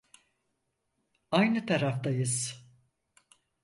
Aynı 1.31 1.65
taraftayız. 1.65 2.65